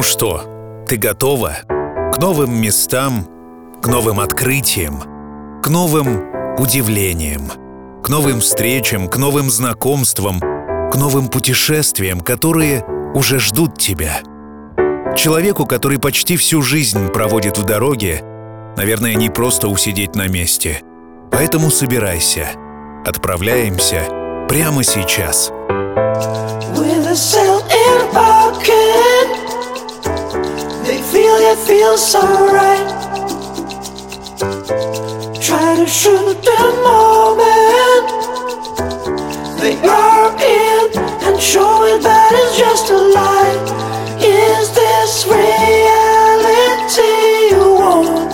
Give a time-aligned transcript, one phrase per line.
[0.00, 1.58] Ну что, ты готова?
[1.68, 3.28] К новым местам,
[3.82, 5.02] к новым открытиям,
[5.62, 6.24] к новым
[6.58, 7.50] удивлениям,
[8.02, 12.82] к новым встречам, к новым знакомствам, к новым путешествиям, которые
[13.14, 14.20] уже ждут тебя.
[15.14, 18.22] Человеку, который почти всю жизнь проводит в дороге,
[18.78, 20.80] наверное, не просто усидеть на месте.
[21.30, 22.48] Поэтому собирайся.
[23.04, 24.06] Отправляемся
[24.48, 25.50] прямо сейчас.
[26.74, 28.39] With a
[31.12, 32.86] feel it feels so right.
[35.42, 38.06] Try to shoot the moment
[39.60, 43.58] they are in and show it that it's just a lie.
[44.22, 47.02] Is this reality
[47.50, 48.30] you want?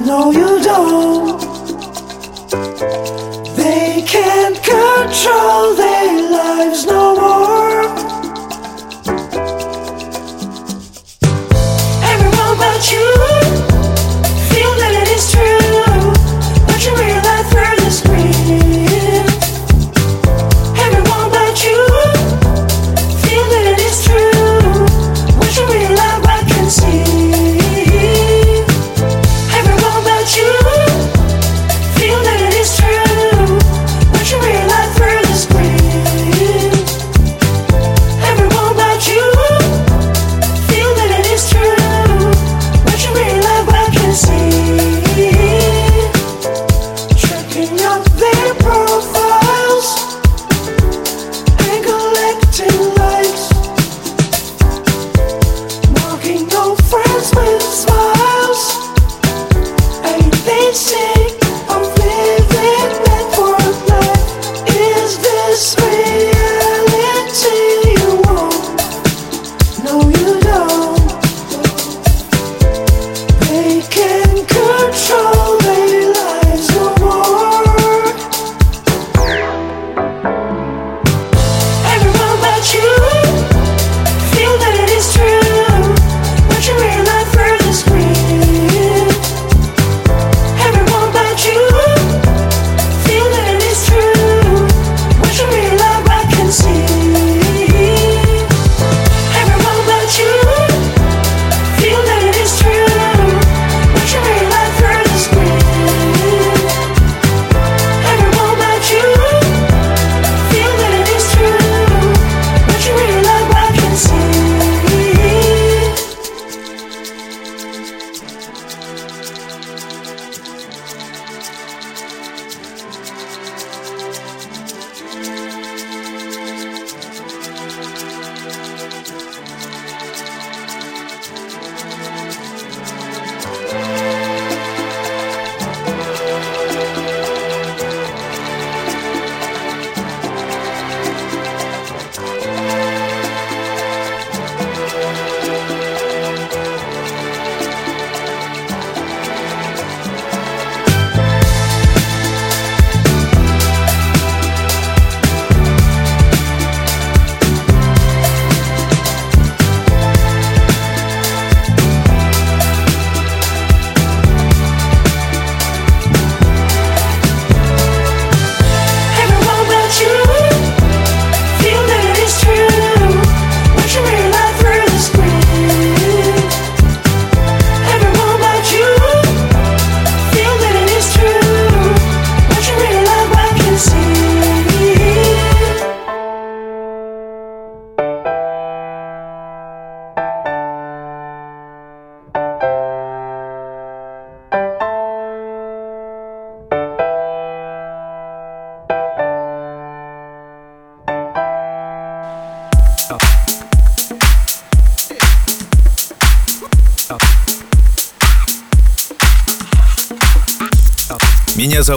[0.00, 1.40] No, you don't.
[3.56, 5.85] They can't control their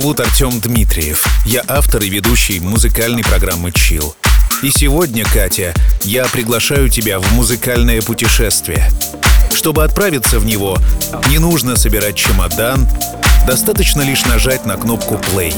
[0.10, 1.24] зовут Артем Дмитриев.
[1.46, 4.16] Я автор и ведущий музыкальной программы «Чил».
[4.64, 5.72] И сегодня, Катя,
[6.02, 8.90] я приглашаю тебя в музыкальное путешествие.
[9.54, 10.80] Чтобы отправиться в него,
[11.28, 12.88] не нужно собирать чемодан,
[13.46, 15.54] достаточно лишь нажать на кнопку «Play».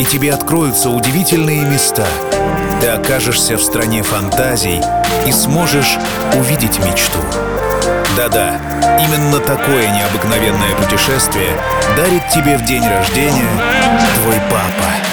[0.00, 2.06] И тебе откроются удивительные места.
[2.80, 4.80] Ты окажешься в стране фантазий
[5.26, 5.98] и сможешь
[6.36, 7.18] увидеть мечту.
[8.16, 8.60] Да-да,
[8.98, 11.52] именно такое необыкновенное путешествие
[11.96, 13.48] дарит тебе в день рождения
[14.22, 15.09] твой папа.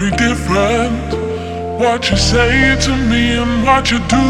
[0.00, 1.12] very different.
[1.78, 4.26] What you say to me and what you do.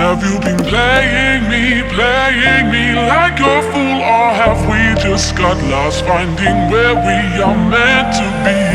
[0.00, 5.56] Have you been playing me, playing me like a fool, or have we just got
[5.70, 8.73] lost finding where we are meant to be?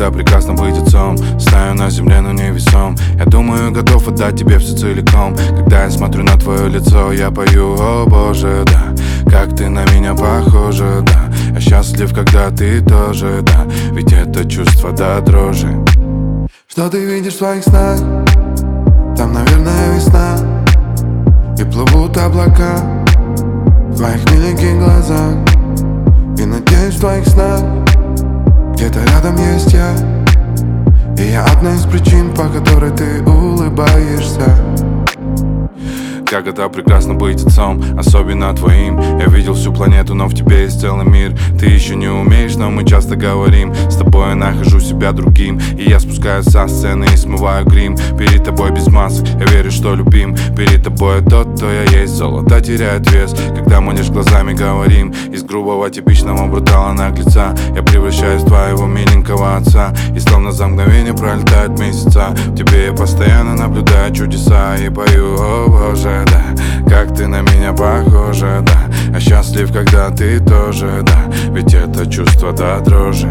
[0.00, 1.18] Это прекрасно быть отцом.
[1.38, 2.96] Стою на земле, но не весом.
[3.18, 5.36] Я думаю, готов отдать тебе все целиком.
[5.58, 8.94] Когда я смотрю на твое лицо, я пою, о боже, да
[9.30, 11.30] Как ты на меня похожа, да.
[11.52, 13.66] Я счастлив, когда ты тоже, да.
[13.92, 15.68] Ведь это чувство до дрожи.
[16.66, 17.98] Что ты видишь в своих снах?
[19.18, 20.38] Там, наверное, весна.
[21.58, 23.04] И плывут облака
[23.90, 25.34] В твоих миленьких глазах.
[26.38, 27.79] И надеюсь в твоих снах
[28.80, 29.94] где-то рядом есть я.
[31.18, 34.69] И я одна из причин, по которой ты улыбаешься
[36.32, 39.00] это прекрасно быть отцом, особенно твоим.
[39.18, 41.36] Я видел всю планету, но в тебе есть целый мир.
[41.58, 43.74] Ты еще не умеешь, но мы часто говорим.
[43.88, 45.58] С тобой я нахожу себя другим.
[45.76, 47.96] И я спускаюсь со сцены и смываю грим.
[48.16, 50.36] Перед тобой без масок, я верю, что любим.
[50.56, 52.14] Перед тобой тот, кто я есть.
[52.14, 58.42] Золото теряет вес, когда мы лишь глазами говорим Из грубого типичного брутала наглеца Я превращаюсь
[58.42, 59.92] в твоего миленького отца.
[60.14, 62.28] И словно за мгновение пролетают месяца.
[62.46, 66.42] В тебе я постоянно наблюдаю чудеса И пою, о боже да.
[66.88, 69.12] Как ты на меня похожа, да.
[69.12, 71.30] Я счастлив, когда ты тоже, да.
[71.52, 73.28] Ведь это чувство до дрожи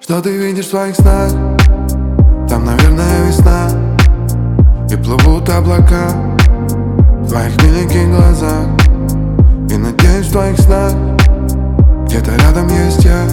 [0.00, 1.30] Что ты видишь в своих снах?
[2.48, 3.68] Там, наверное, весна.
[4.90, 6.10] И плывут облака
[7.22, 8.66] В твоих миленьких глазах.
[9.70, 10.92] И надеюсь в твоих снах
[12.06, 13.24] Где-то рядом есть я.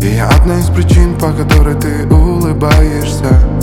[0.00, 3.53] И я одна из причин, по которой ты улыбаешься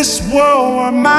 [0.00, 1.10] this world were mine,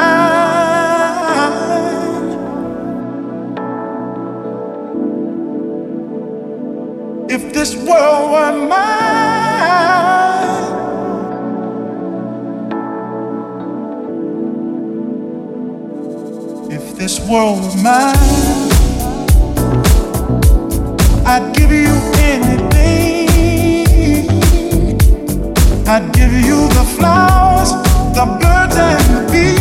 [7.30, 8.82] if this world were mine,
[16.72, 18.18] if this world were mine.
[21.28, 21.94] I'd give you
[22.32, 23.30] anything.
[25.88, 27.72] I'd give you the flowers,
[28.16, 29.61] the birds time to be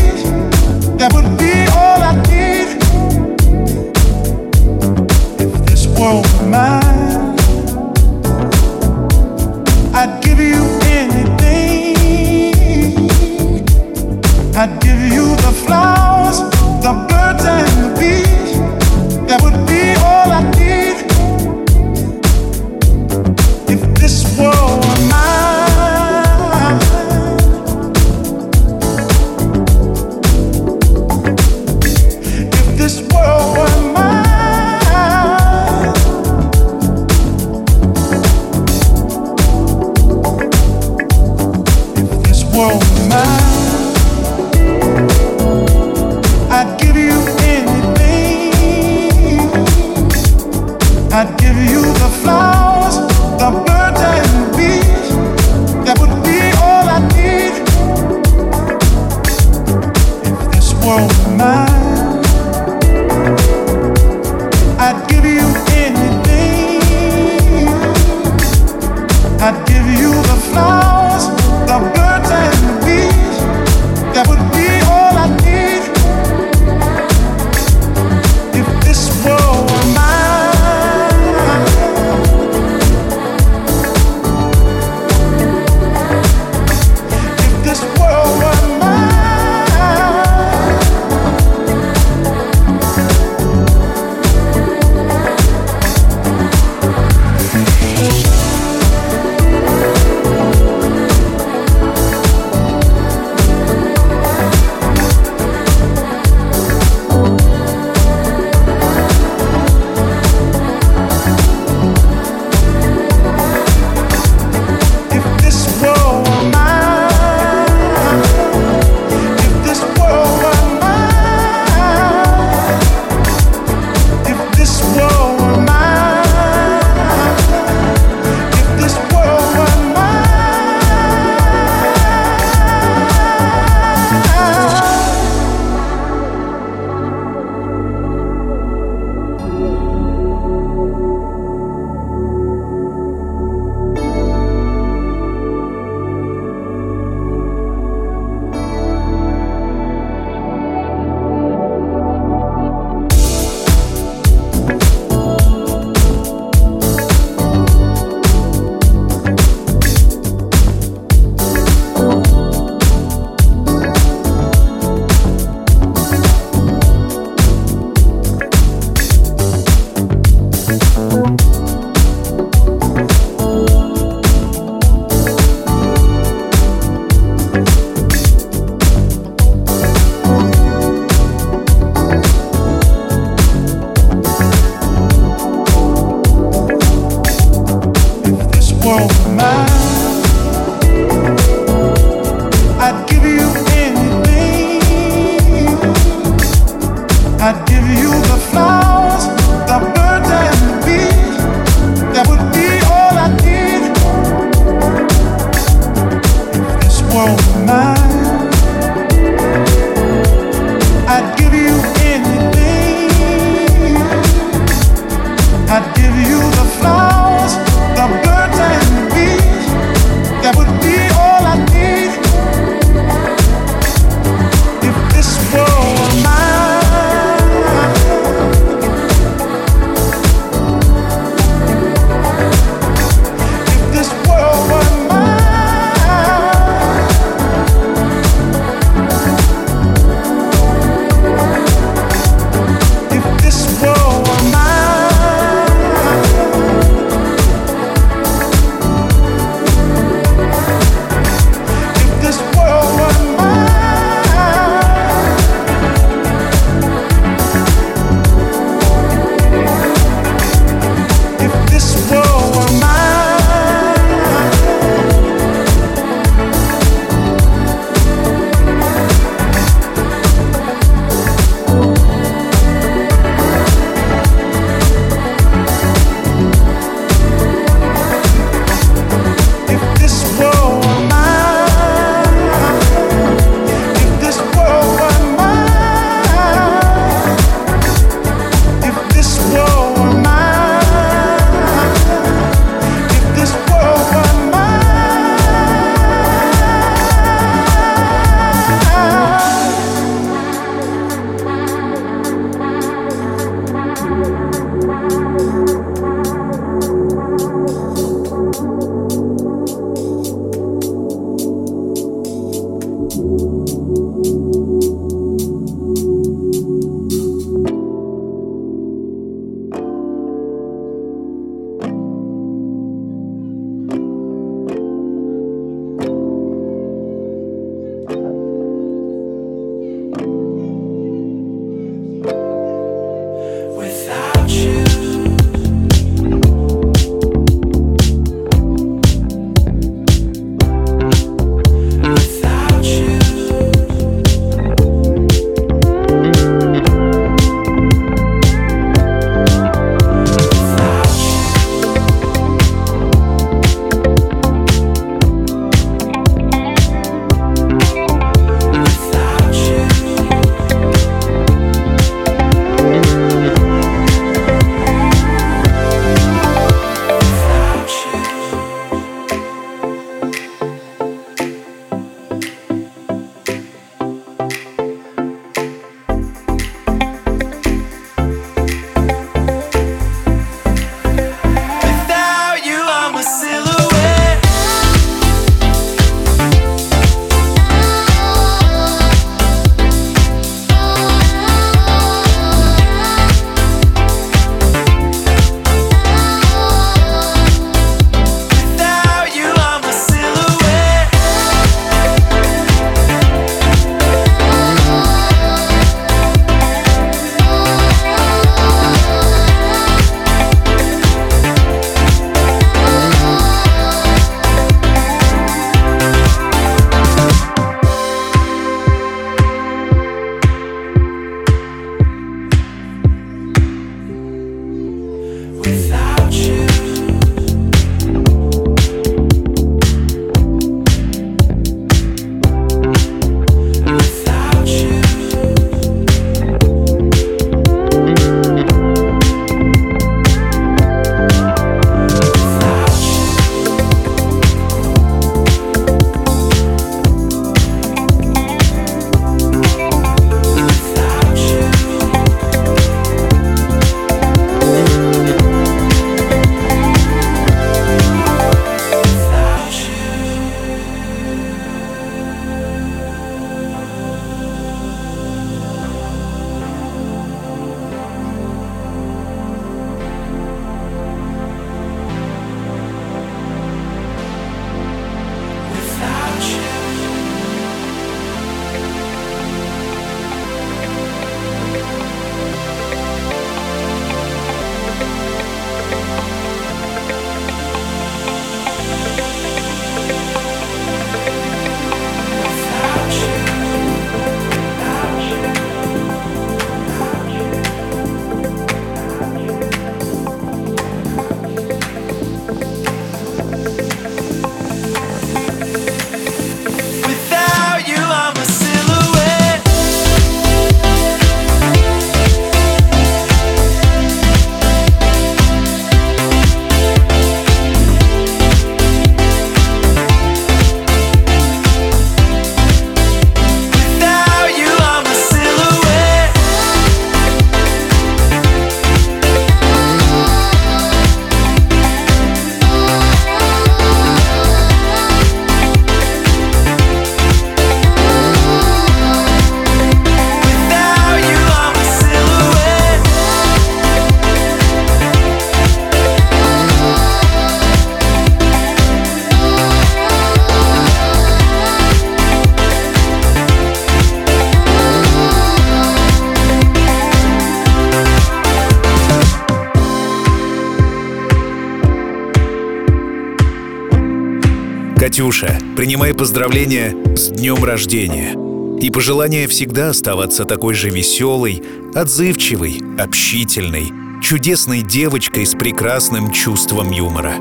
[565.31, 568.35] Катюша, принимай поздравления с днем рождения.
[568.81, 571.63] И пожелание всегда оставаться такой же веселой,
[571.95, 577.35] отзывчивой, общительной, чудесной девочкой с прекрасным чувством юмора.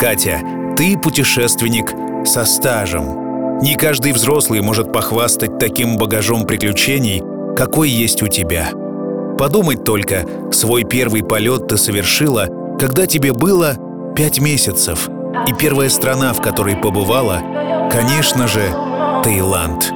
[0.00, 0.40] Катя,
[0.76, 1.92] ты путешественник
[2.26, 3.60] со стажем.
[3.60, 7.22] Не каждый взрослый может похвастать таким багажом приключений,
[7.56, 8.72] какой есть у тебя.
[9.38, 12.48] Подумать только, свой первый полет ты совершила,
[12.80, 13.76] когда тебе было
[14.16, 15.08] пять месяцев.
[15.46, 18.62] И первая страна, в которой побывала, конечно же,
[19.22, 19.92] Таиланд.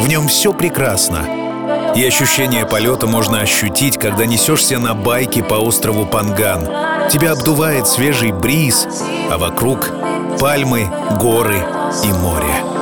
[0.00, 1.20] В нем все прекрасно.
[1.94, 6.68] И ощущение полета можно ощутить, когда несешься на байке по острову Панган.
[7.10, 8.86] Тебя обдувает свежий бриз,
[9.30, 9.90] а вокруг
[10.38, 11.58] пальмы, горы
[12.04, 12.75] и море.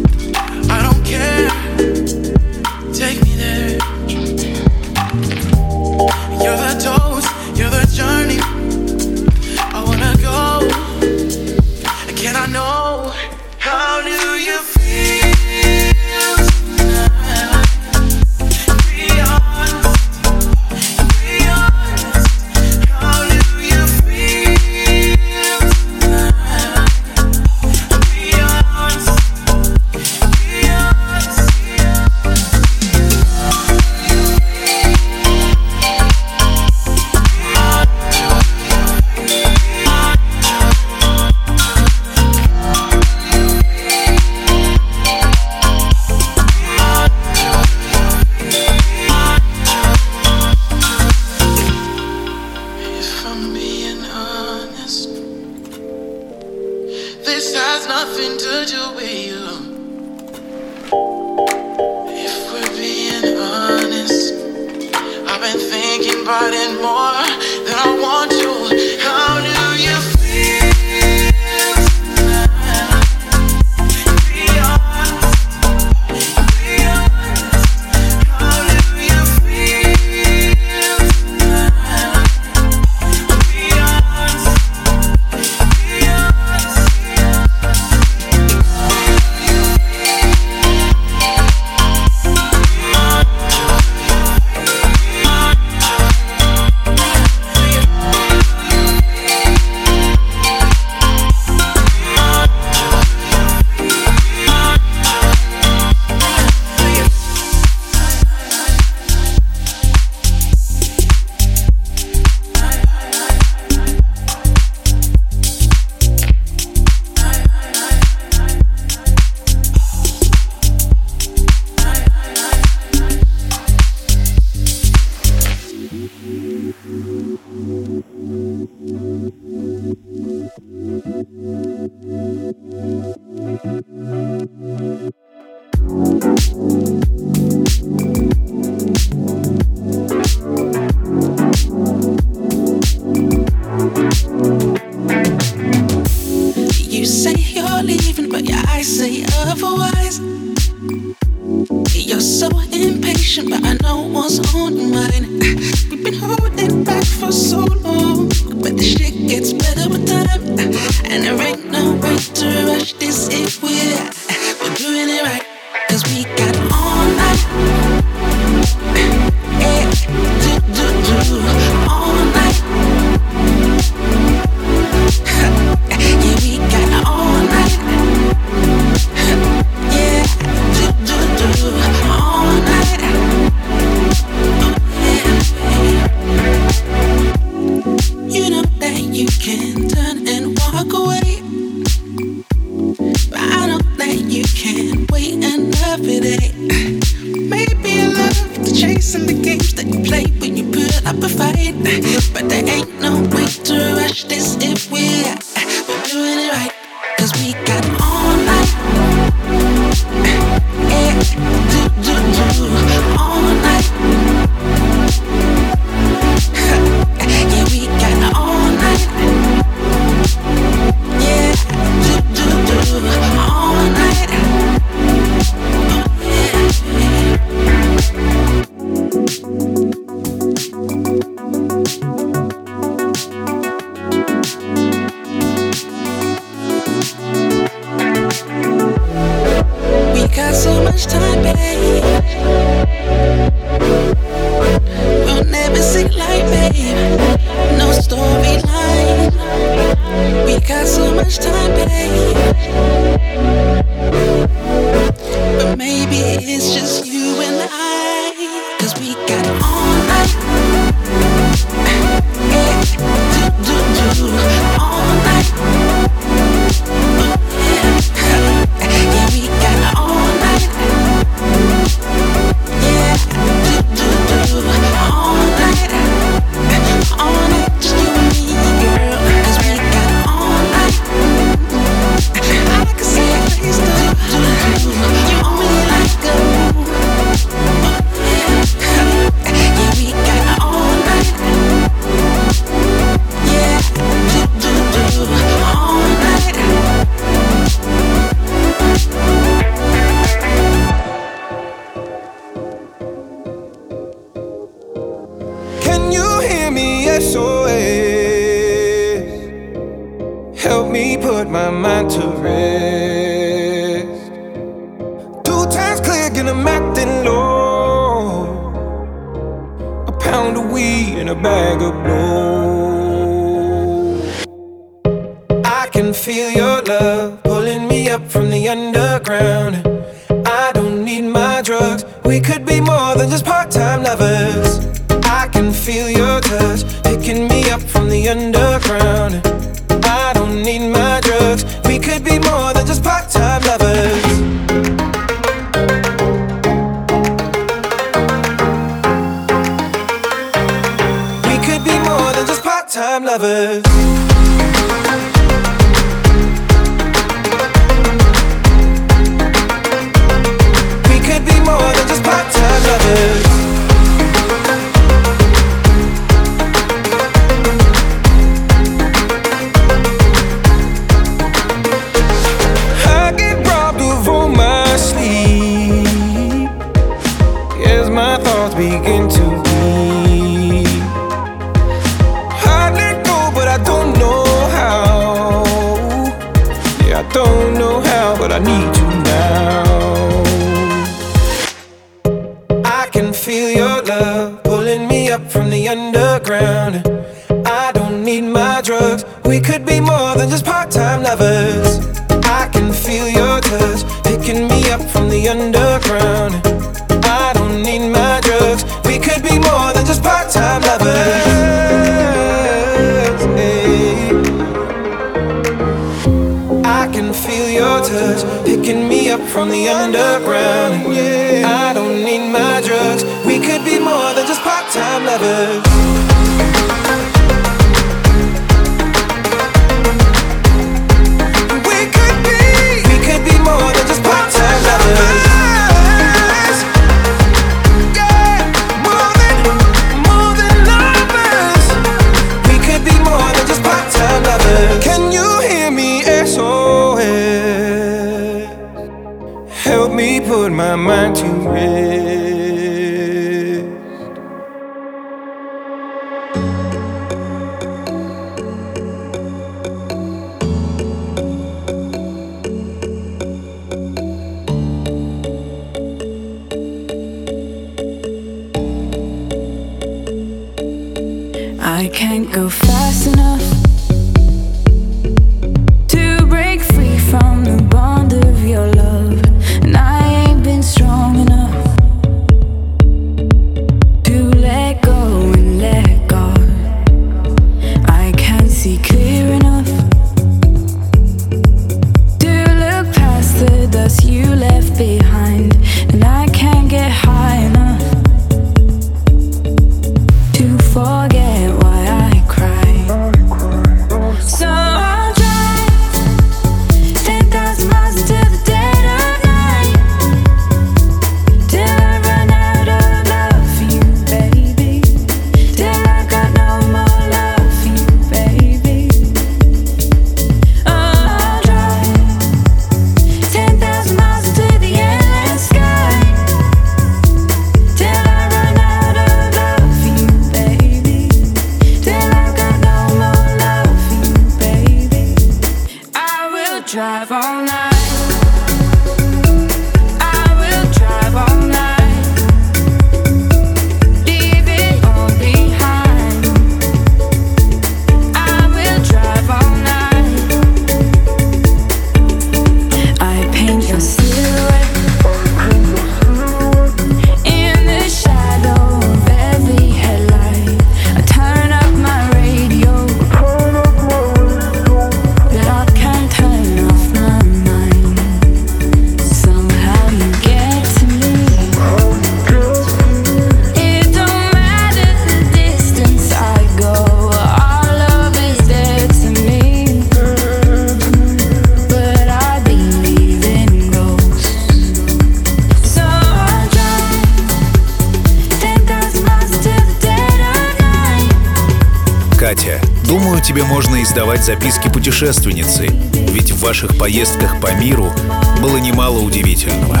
[593.56, 595.86] Тебе можно издавать записки путешественницы,
[596.30, 598.12] ведь в ваших поездках по миру
[598.60, 600.00] было немало удивительного.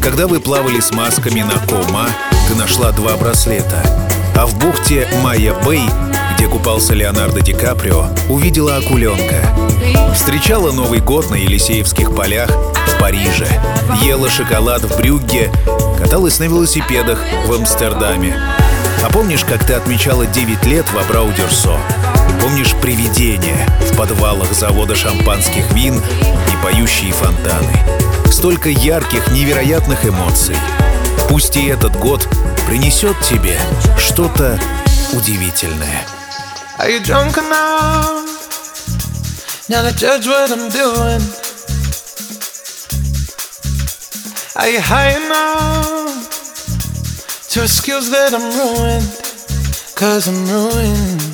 [0.00, 2.06] Когда вы плавали с масками на Кома,
[2.48, 3.82] ты нашла два браслета,
[4.34, 5.82] а в бухте Майя-Бэй,
[6.34, 9.44] где купался Леонардо Ди Каприо, увидела акуленка.
[10.14, 13.48] Встречала Новый год на Елисеевских полях в Париже,
[14.02, 15.52] ела шоколад в Брюгге,
[15.98, 18.34] каталась на велосипедах в Амстердаме.
[19.04, 21.76] А помнишь, как ты отмечала 9 лет в Абрау-Дюрсо?
[22.40, 27.78] Помнишь привидения в подвалах завода шампанских вин и поющие фонтаны?
[28.30, 30.56] Столько ярких, невероятных эмоций.
[31.28, 32.28] Пусть и этот год
[32.66, 33.58] принесет тебе
[33.98, 34.58] что-то
[35.12, 36.06] удивительное.
[36.78, 38.24] Are you drunk now
[39.68, 41.20] to judge what I'm doing?
[44.56, 46.28] Are you high enough
[47.50, 49.06] to excuse that I'm ruined?
[49.94, 51.27] Cause I'm ruined.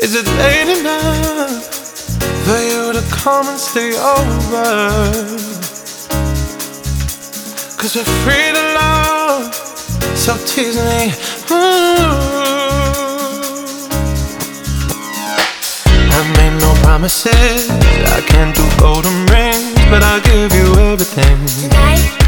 [0.00, 1.64] Is it late enough
[2.46, 5.18] for you to come and stay over?
[7.76, 9.52] Cause we're free to love,
[10.14, 11.10] so tease me.
[11.50, 11.58] Ooh.
[16.14, 21.44] I made no promises, I can't do golden rings, but I'll give you everything.
[21.70, 22.27] Tonight,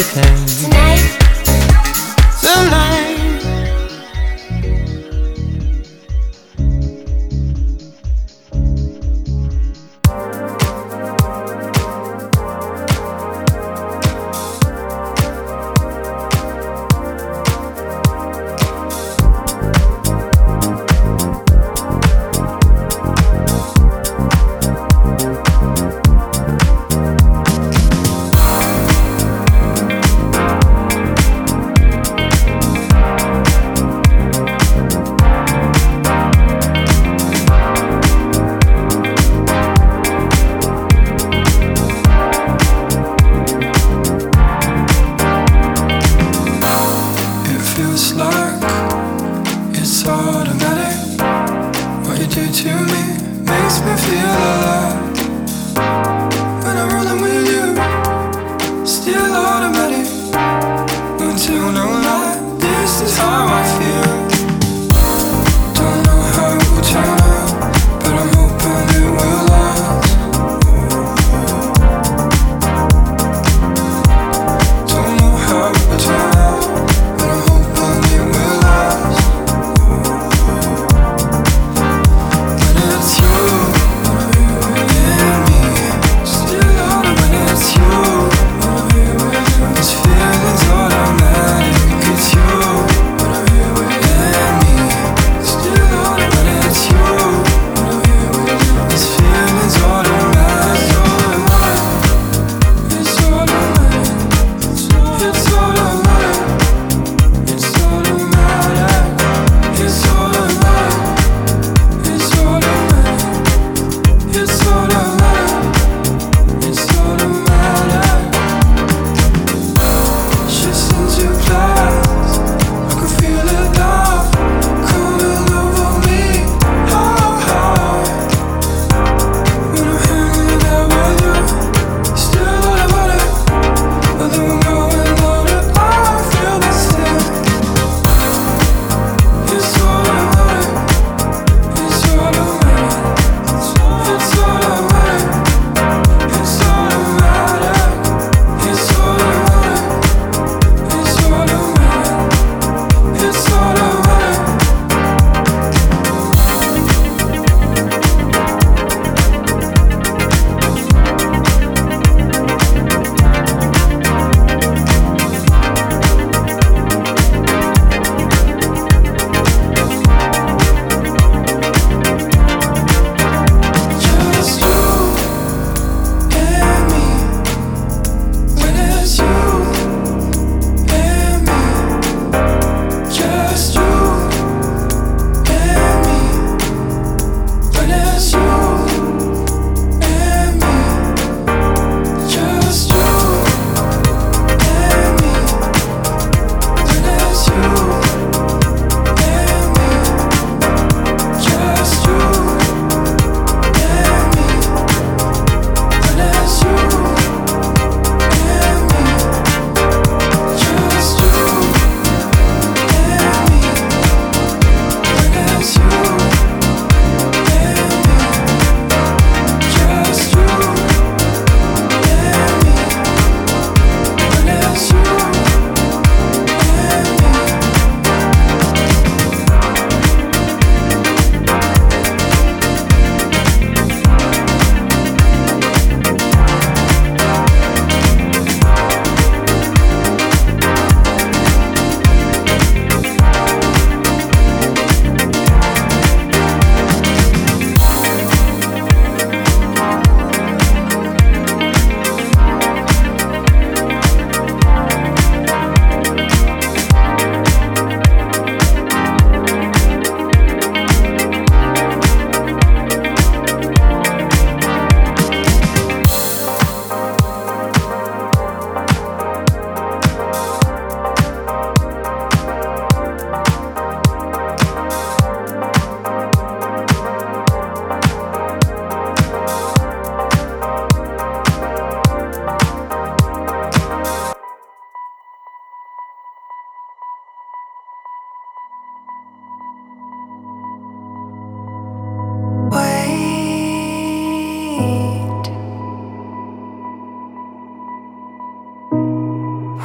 [0.00, 0.77] everything.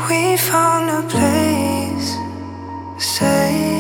[0.10, 2.18] We found a place
[2.98, 3.73] safe.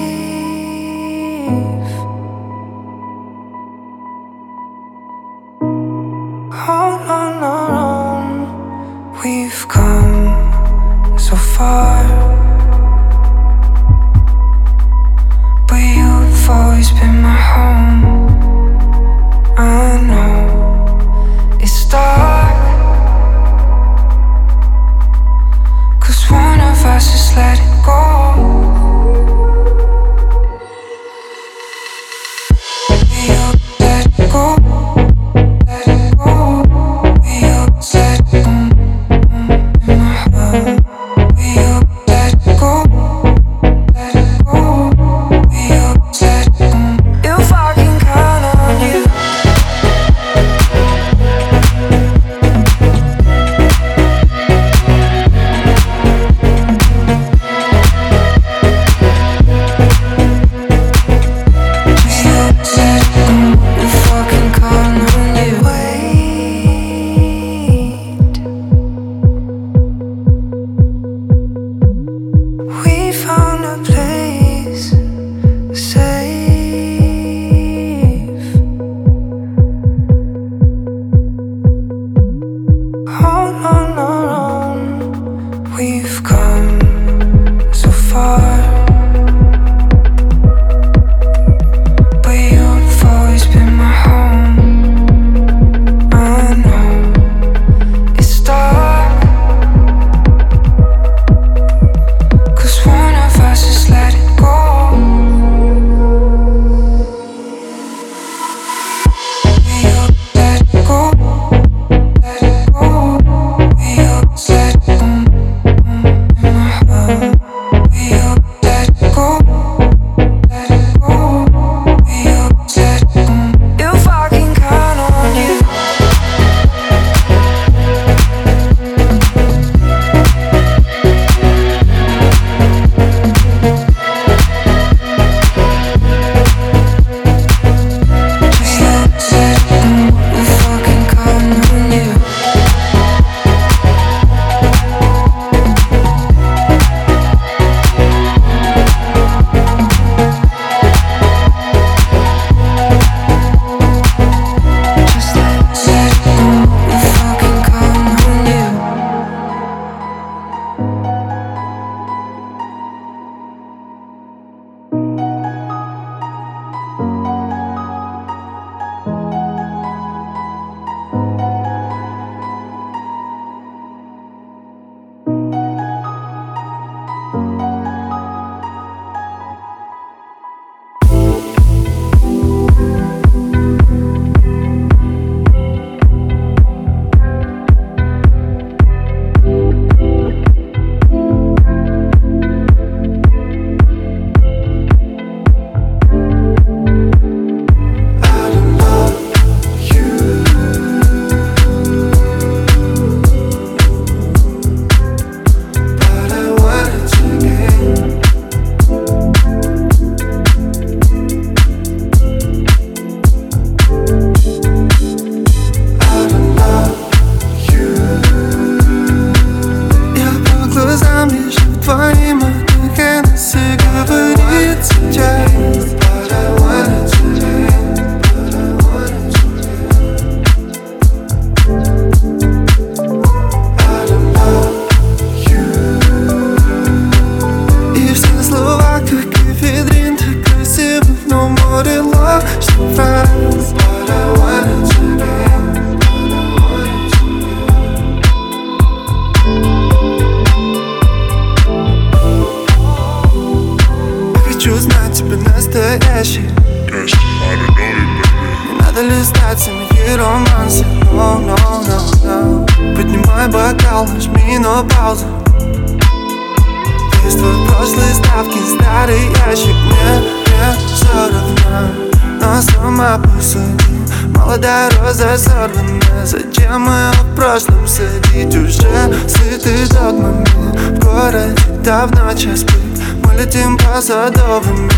[284.14, 284.93] inside of me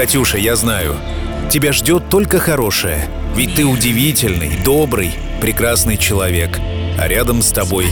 [0.00, 0.96] Катюша, я знаю,
[1.50, 3.06] тебя ждет только хорошее.
[3.36, 6.58] Ведь ты удивительный, добрый, прекрасный человек.
[6.98, 7.88] А рядом с тобой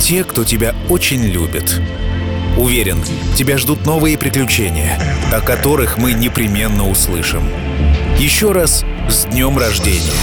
[0.00, 1.78] те, кто тебя очень любит.
[2.56, 3.04] Уверен,
[3.36, 4.98] тебя ждут новые приключения,
[5.30, 7.50] о которых мы непременно услышим.
[8.18, 10.16] Еще раз с днем рождения.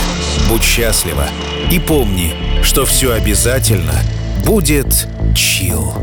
[0.50, 1.28] Будь счастлива.
[1.70, 2.34] И помни,
[2.64, 4.02] что все обязательно
[4.44, 5.94] будет чил.